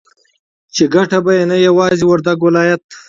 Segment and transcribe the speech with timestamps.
[0.75, 2.83] چې گټه به يې نه يوازې وردگ ولايت